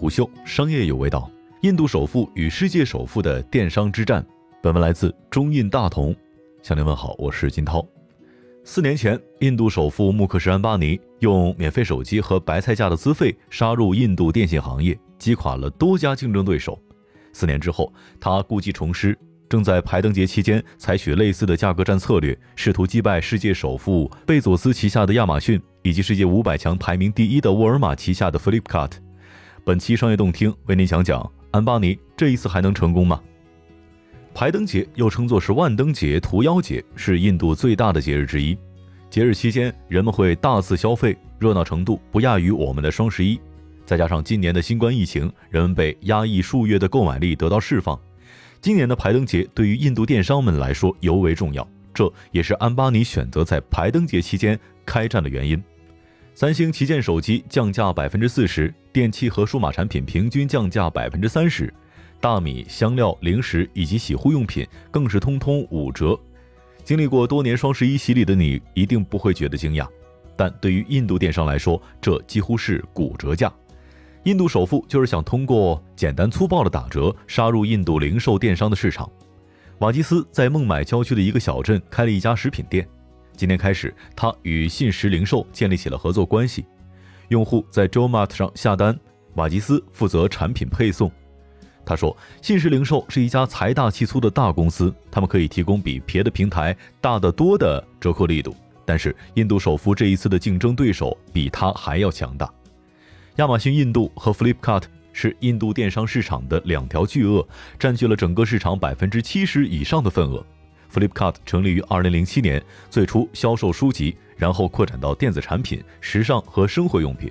[0.00, 1.30] 虎嗅商业有味道，
[1.60, 4.24] 印度首富与世界首富的电商之战。
[4.62, 6.16] 本文来自中印大同，
[6.62, 7.86] 向您问好，我是金涛。
[8.64, 16.80] 四年前，印度首富穆克什安巴尼用免费手机和白菜价的资费杀入印度电信行业，击垮了多家竞争对手。
[17.34, 19.14] 四年之后，他故技重施，
[19.50, 28.92] 正在排灯节期间采取类似的价格战策略，试图击败世界首富贝佐斯旗下的亚马逊以及世界五百强排名第一的沃尔玛旗下的 Flipkart。
[29.62, 33.20] 本期商业动听为您讲讲安巴尼这一次还能成功吗？
[34.32, 38.56] 排灯节又称作是万灯节、屠妖节，是印度最大的节日之一。
[39.10, 43.38] 节日期间，人们会大肆消费，热闹程度不亚于我们的双十一。
[43.84, 47.98] 再加上今年的新冠疫情，人们被压抑数月的购买力得到释放。
[48.62, 55.62] 今年的排灯节对于印度电商们来说尤为重要，这也是安巴尼选择在排灯节期间开战的原因。
[56.40, 61.70] 三星旗舰手机降价百分之四十，电器和数码产品平均降价百分之三十，
[62.18, 66.18] 大米、香料、零食以及洗护用品更是通通五折。
[66.82, 69.86] 经历过多年双十一洗礼的你，一定不会觉得惊讶，
[70.34, 73.52] 但对于印度电商来说，这几乎是骨折价。
[74.22, 79.06] 印度首富就是想通过简单粗暴的打折杀入印度零售电商的市场。
[79.80, 82.88] 瓦基斯在孟买郊区的一个小镇开了一家食品店。
[83.40, 86.66] 今天开始，他与信实零售建立起了合作关系。
[87.28, 88.94] 用户在 Jomart 上下单，
[89.36, 91.10] 瓦吉斯负责产品配送。
[91.86, 98.54] 他说：“信实零售是一家财大气粗的大公司，他们可以提供比别的平台大得多的折扣力度。
[98.84, 102.46] 但是，印度首富这一次的竞争对手比他还要强大。
[103.36, 104.82] 亚马逊印度和 Flipkart
[105.14, 110.44] 是印度电商市场的两条巨鳄，占据了整个市场百分之七十以上的份额。”
[110.92, 117.30] Flipkart 成立于2007年，最初销售书籍，然后扩展到电子产品、时尚和生活用品。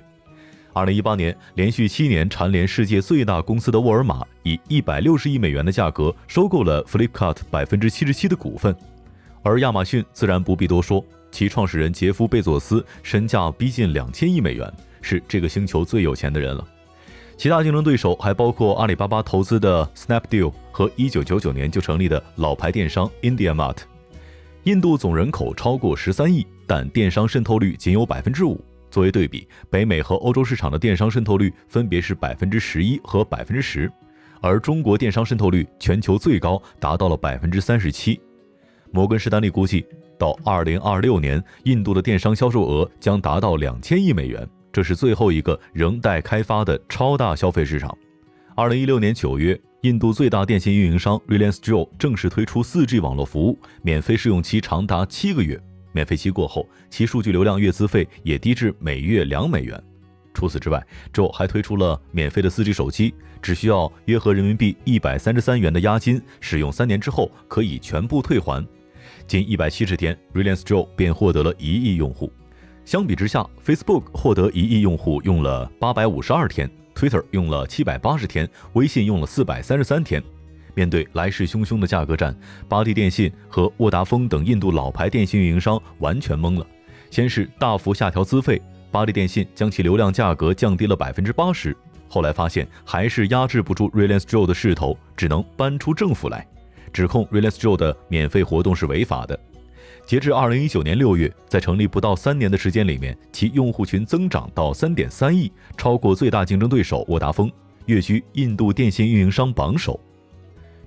[0.72, 8.74] 2018年，连续七年蝉联世界最大公司的沃尔玛以160亿美元的价格收购了 Flipkart 百分之七十七的股份。
[9.42, 14.72] 而亚马逊自然不必多说，其创始人杰夫·贝佐斯身价逼近两千亿美元，
[15.02, 16.64] 是这个星球最有钱的人了。
[17.40, 23.78] 其他竞争对手还包括阿里巴巴投资的 Snapdeal 和1999年就成立的老牌电商 IndiaMart。
[24.64, 28.58] 印度总人口超过13亿，但电商渗透率仅有5%。
[28.90, 33.90] 作为对比，北美和欧洲市场的电商渗透率分别是11%和10%，
[34.42, 38.20] 而中国电商渗透率全球最高，达到了37%。
[38.90, 39.86] 摩根士丹利估计，
[40.18, 44.46] 到2026年，印度的电商销售额将达到2000亿美元。
[44.72, 47.96] 这是最后一个仍待开发的超大消费市场。
[48.54, 55.60] 二零一六年九月，印度最大电信运营商 Reliance Jio 正式推出 4G 网络服务，免费试用期长达七个月。
[55.92, 59.82] 免费期过后，其数据流量月资费也低至每月两美元。
[60.32, 68.64] 除此之外，Jio 还推出了免费的 4G 手机，只需要约合人民币一百三十三元的押金，使用三年之后可以全部退还。
[69.26, 72.32] 仅一百七十天，Reliance Jio 便获得了一亿用户。
[72.84, 80.22] 相比之下，Facebook 获得一亿用户用了八百五十二天，Twitter 用了七百八十天，微信用了四百三十三天。
[80.74, 82.36] 面对来势汹汹的价格战，
[82.68, 86.66] 巴蒂电信和沃达丰等印度老牌电信运营商完全懵了。
[87.10, 91.76] 先是大幅下调资费，巴蒂电信将其流量价格降低了百分之八十，
[92.08, 96.46] 后来发现还是压制不住 Reliance Jio 的势头，只能搬出政府来，
[96.92, 99.38] 指控 Reliance Jio 的免费活动是违法的。
[100.10, 107.48] 截至二零一九年六月，在成立不到三年的时间里面，其用户群增长到三点三亿，超过最大竞争对手沃达丰，
[107.86, 110.00] 跃居印度电信运营商榜首。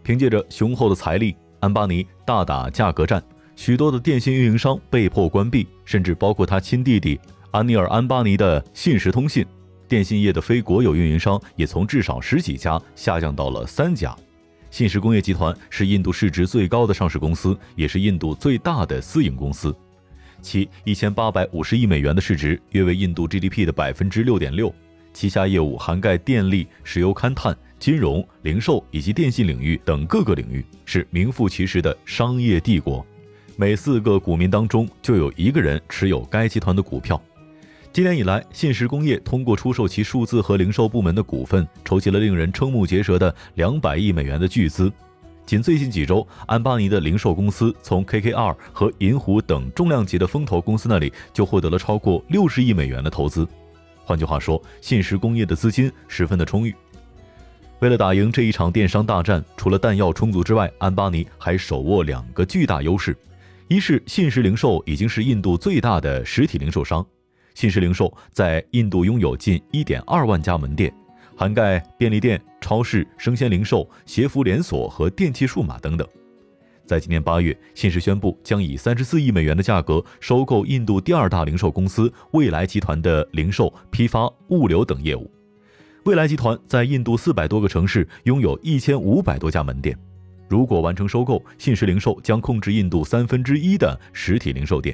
[0.04, 3.24] 凭借着雄厚的财力，安巴尼大打价格战，
[3.56, 7.18] 许多的电信运营商被迫关闭，甚至包括他亲弟弟
[7.52, 9.46] 安尼尔·安巴尼的信实通信。
[9.88, 14.14] 电信业的非国有运营商也从至少十几家下降到了三家。
[14.74, 19.72] 信实工业集团是印度市值最高的上市公司，也是印度最大的私营公司。
[20.42, 24.74] 其一千八百五十亿美元的市值约为印度 GDP 的百分之六点六。
[25.14, 33.06] 旗下业务涵盖电力、石油勘探、金融、零售以及电信领域等各个领域，是名副其实的商业帝国。
[33.56, 37.22] 每四个股民当中就有一个人持有该集团的股票。
[37.94, 44.92] 今年以来，信实工业通过出售其数字和零售部门的股份，筹集了令人瞠目结舌的两百亿美元的巨资。
[45.46, 53.48] 仅最近几周，安巴尼的零售公司从 KKR 和银湖等重量级的风投公司那里就获得了超过六十亿美元的投资。
[54.04, 56.74] 换句话说，信实工业的资金十分的充裕。
[57.78, 63.16] 为了打赢这一场电商大战，除了弹药充足之外，安巴尼还手握两个巨大优势：
[63.68, 67.06] 一是信实零售已经是印度最大的实体零售商。
[67.54, 70.94] 信实零售在印度拥有近1.2万家门店，
[71.36, 76.08] 涵盖便利店、超市、生鲜零售、鞋服连锁和电器数码等等。
[76.86, 85.32] 在今年八月，信实宣布将以三十四亿美元的价格收购印度第二大零售公司未来集团的零售、批发、物流等业务。
[86.04, 89.98] 未来集团在印度四百多个城市拥有一千五百多家门店。
[90.50, 94.94] 如果完成收购，信实零售将控制印度三分之一的实体零售店。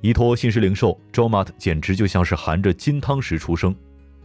[0.00, 3.74] 依托信实零售，Jomart 简直就像是含着金汤匙出生。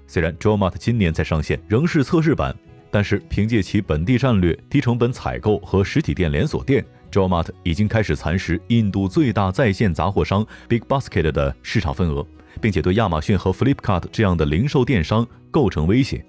[0.06, 2.56] 虽然 Jomart 今年才上线，仍是测试版。
[2.92, 12.24] 但是凭借其本地战略、低成本采购和实体店连锁店，Jomart 已经开始蚕食印度最大在线杂货商 Big Basket 的市场份额，
[12.62, 16.24] 并且对亚马逊和 Flipkart 这样的零售电商构成威胁。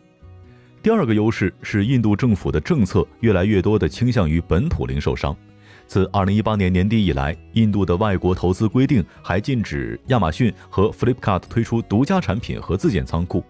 [0.83, 5.37] 第二个优势是印度政府的政策越来越多的倾向于本土零售商。
[5.87, 13.45] 自2018年年底以来，印度的外国投资规定还禁止亚马逊和 Flipkart 推出独家产品和自建仓库。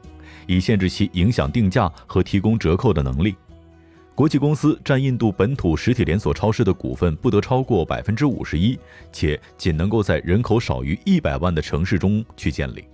[0.46, 3.34] 以限制其影响定价和提供折扣的能力。
[4.14, 8.78] 国际公司占印度本土实体连锁超市的股份不得超过百分之五十一，
[9.10, 12.84] 且仅能够在人口少于一百万的城市中去建立。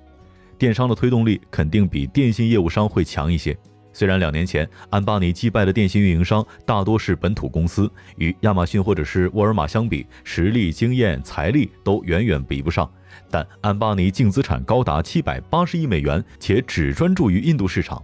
[0.57, 3.57] 电商的推动力肯定比电信业务商会强一些。
[3.93, 12.89] 虽然两年前安巴尼击败的电信运营商大多是本土公司，与亚马逊或者是沃尔玛相比，实力、经验、财力都远远比不上。
[13.29, 18.03] 但安巴尼净资产高达七百八十亿美元，且只专注于印度市场，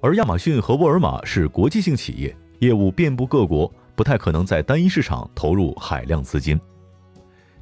[0.00, 6.58] 而亚马逊和沃尔玛是国际性企业，业务遍布各国，不太可能在单一市场投入海量资金。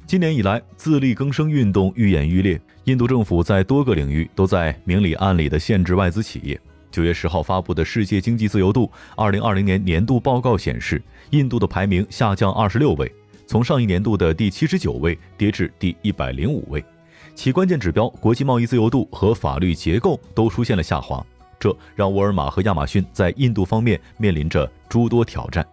[0.05, 6.59] 今年以来，自力更生运动愈演愈烈，印度政府在多个领域都在明里暗里的限制外资企业。
[6.93, 11.01] 九月十号发布的世界经济自由度二零二零年年度报告显示，
[11.31, 13.11] 印度的排名下降二十六位，
[13.47, 16.85] 从上一年度的第七十九位跌至第一百零五位。
[17.33, 21.25] 其关键指标国际贸易自由度和法律结构都出现了下滑，
[21.59, 25.65] 这让沃尔玛和亚马逊在印度方面面临着诸多挑战。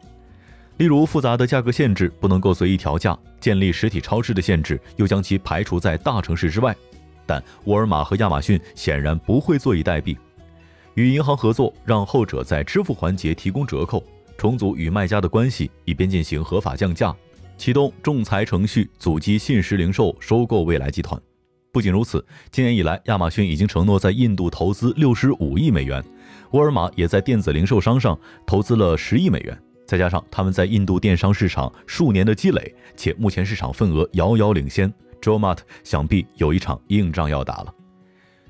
[0.79, 6.75] 例如，复杂的价格限制不能够随意调价，建立实体超市的限制又将其排除在大城市之外。
[7.27, 10.17] 但沃尔玛和亚马逊显然不会坐以待毙，
[11.00, 14.05] 与银行合作，让后者在支付环节提供折扣，
[14.37, 17.17] 重组与卖家的关系，以便进行合法降价，
[17.56, 21.19] 启动仲裁程序，阻击信实零售收购未来集团。
[21.73, 26.05] 不仅如此，今年以来，亚马逊已经承诺在印度投资六十五亿美元，
[26.50, 29.58] 沃尔玛也在电子零售商上投资了十亿美元。
[29.87, 34.93] 再加上他们在印度电商市场数年的积累，且目前市场份额遥遥领先
[35.23, 37.75] ，Jomart 想必有一场硬仗要打了。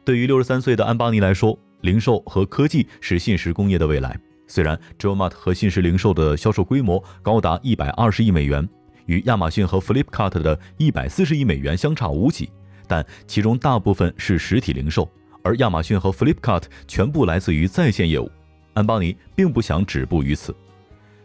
[0.04, 4.18] 对于六十三岁的安巴尼来说，零售和科技是信实工业的未来。
[4.46, 8.68] 虽然 j o m a t 和信实零售的销售规模高达一百二十亿美元，
[9.06, 12.50] 与亚马逊和 Flipkart 的一百四十亿美元相差无几。
[12.88, 15.08] 但其中大部分是实体零售，
[15.42, 18.28] 而亚马逊和 Flipkart 全部来自于在线业务。
[18.74, 20.54] 安邦尼并不想止步于此。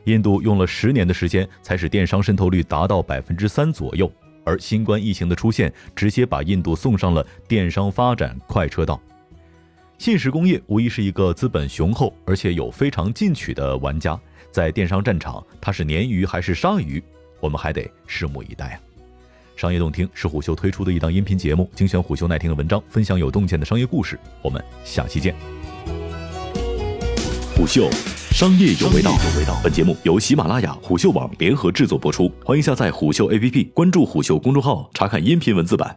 [0.04, 4.12] 印度用了十年的时间才使电商渗透率达到百分之三左右，
[4.44, 9.01] 而新冠疫情的出现直接把印度送上了电商发展快车道。
[9.98, 14.20] 信实工业无疑是一个资本雄厚而且有非常进取的玩家，
[14.52, 17.02] 在电商战场，它是鲶鱼还是鲨鱼，
[17.40, 18.80] 我们还得拭目以待啊。
[19.56, 24.20] 商业洞听是虎嗅推出的一档音频节目，精选虎嗅耐听的文章，分享有洞见的商业故事。
[24.42, 25.34] 我们下期见。
[27.56, 27.90] 虎嗅，
[28.32, 29.14] 商业有味道。
[29.64, 35.94] 本节目由喜马拉雅、虎嗅网联合制作播出，欢迎下载虎嗅 APP，关注虎嗅公众号，查看音频文字版。